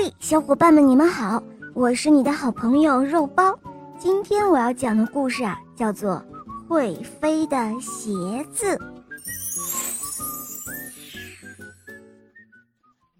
[0.00, 1.42] 嘿，小伙伴们，你们好，
[1.74, 3.58] 我是你的好朋友肉包。
[3.98, 6.24] 今天我要讲的故事啊，叫做
[6.68, 8.12] 《会飞的鞋
[8.52, 8.76] 子》。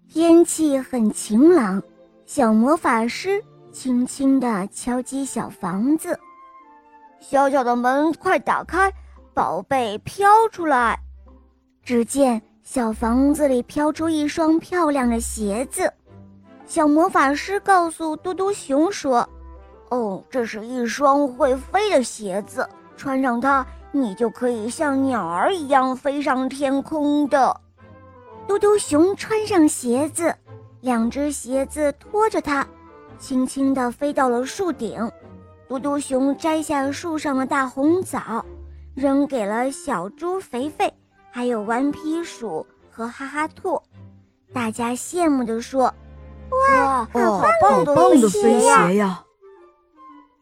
[0.07, 1.83] 天气很晴朗，
[2.25, 3.43] 小魔法师
[3.73, 6.17] 轻轻地敲击小房子，
[7.19, 8.89] 小小的门快打开，
[9.33, 10.97] 宝贝飘出来。
[11.83, 15.91] 只见小房子里飘出一双漂亮的鞋子。
[16.69, 19.27] 小魔法师告诉嘟嘟熊说
[19.89, 27.59] ：“哦，这是一双会飞的鞋子，穿上它，你就可以像鸟儿一样飞上天空的。”
[28.47, 30.31] 嘟嘟熊穿上鞋子，
[30.81, 32.67] 两只鞋子拖着它，
[33.17, 35.11] 轻轻地飞到了树顶。
[35.67, 38.45] 嘟嘟熊摘下树上的大红枣，
[38.93, 40.93] 扔给了小猪肥肥，
[41.31, 43.81] 还有顽皮鼠和哈哈兔。
[44.53, 45.91] 大家羡慕地说。
[46.51, 47.85] 哇，好棒
[48.19, 49.23] 的飞鞋呀！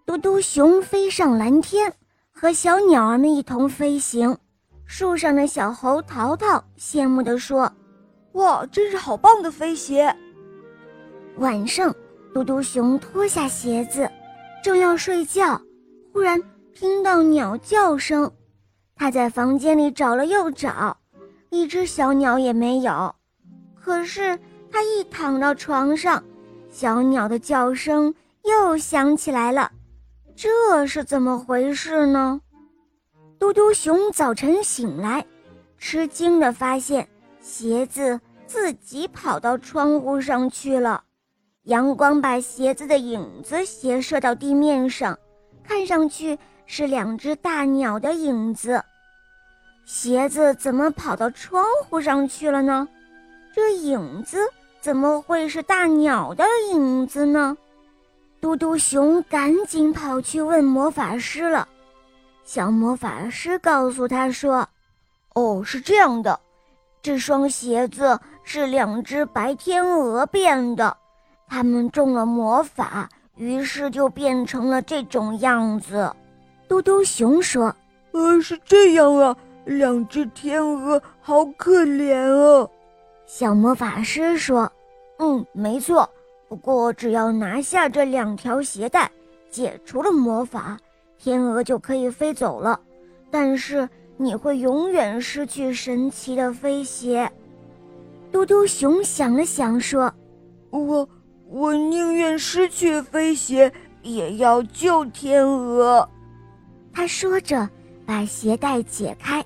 [0.06, 1.94] 嘟嘟熊飞上蓝天，
[2.32, 4.38] 和小鸟儿们一同飞行。
[4.86, 7.70] 树上的小猴淘淘羡慕地说
[8.34, 10.16] ：“哇，真是好棒的飞鞋！”
[11.38, 11.94] 晚上，
[12.34, 14.10] 嘟嘟熊脱下鞋子，
[14.64, 15.62] 正要睡觉，
[16.14, 16.42] 忽然
[16.74, 18.32] 听到鸟叫声。
[18.96, 20.96] 他在房间里找了又找，
[21.50, 23.14] 一只小鸟也没有。
[23.76, 24.40] 可是。
[24.72, 26.24] 他一躺到床上，
[26.70, 29.72] 小鸟的叫声又响起来了，
[30.36, 32.40] 这是怎么回事呢？
[33.40, 35.26] 嘟嘟熊早晨醒来，
[35.78, 37.08] 吃惊地发现
[37.40, 41.04] 鞋子自己跑到窗户上去了，
[41.64, 45.18] 阳光把鞋子的影子斜射到地面上，
[45.64, 48.84] 看上去是两只大鸟的影子。
[49.86, 52.88] 鞋子怎么跑到窗户上去了呢？
[53.58, 54.38] 这影子。
[54.80, 57.58] 怎么会是大鸟的影子呢？
[58.40, 61.68] 嘟嘟熊赶紧跑去问魔法师了。
[62.44, 64.70] 小魔法师告诉他说
[65.34, 66.40] ：“哦，是这样的，
[67.02, 70.96] 这双鞋子是两只白天鹅变的，
[71.48, 76.14] 它们中了魔法，于是就变成了这种样子。”
[76.70, 77.76] 嘟嘟熊说
[78.14, 79.36] ：“呃，是这样啊，
[79.66, 82.70] 两只天鹅好可怜啊。”
[83.28, 84.72] 小魔法师说。
[85.20, 86.10] 嗯，没错。
[86.48, 89.12] 不过只要拿下这两条鞋带，
[89.50, 90.78] 解除了魔法，
[91.18, 92.80] 天鹅就可以飞走了。
[93.30, 97.30] 但是你会永远失去神奇的飞鞋。
[98.32, 100.14] 嘟嘟熊想了想，说
[100.70, 101.10] ：“我
[101.50, 103.72] 我宁愿失去飞鞋，
[104.04, 106.08] 也要救天鹅。”
[106.94, 107.68] 他说着，
[108.06, 109.44] 把鞋带解开，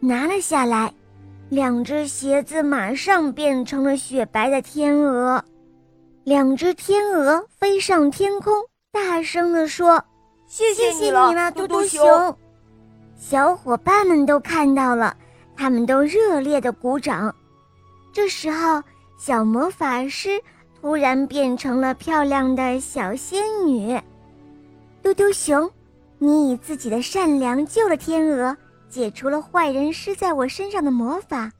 [0.00, 0.92] 拿了下来。
[1.50, 5.44] 两只鞋子马上变成了雪白的天鹅，
[6.22, 8.54] 两只天鹅飞上天空，
[8.92, 10.00] 大声地说
[10.46, 12.36] ：“谢谢你了，嘟嘟熊！”
[13.18, 15.16] 小伙伴们都看到了，
[15.56, 17.34] 他们都热烈地鼓掌。
[18.12, 18.80] 这时候，
[19.18, 20.40] 小魔法师
[20.80, 24.00] 突然变成了漂亮的小仙女。
[25.02, 25.68] 嘟嘟熊，
[26.18, 28.56] 你以自己的善良救了天鹅。
[28.90, 31.50] 解除了坏人施在我身上的魔法，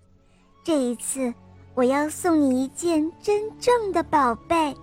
[0.65, 1.33] 这一次
[1.75, 4.77] 我要送你一件真正的宝贝。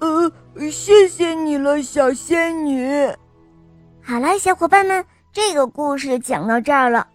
[0.00, 0.32] 呃，
[0.70, 3.06] 谢谢你了，小仙女。
[4.02, 7.06] 好了，小伙伴们，这个故事讲到这儿了。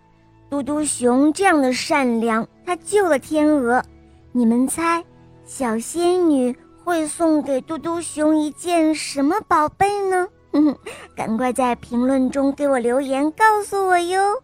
[0.47, 3.83] 嘟嘟熊这样的善良，他救了天鹅。
[4.31, 5.03] 你们猜，
[5.43, 10.27] 小仙女会送给嘟嘟熊一件什么宝贝呢？
[11.15, 14.41] 赶快在评论中给我留言，告诉我哟。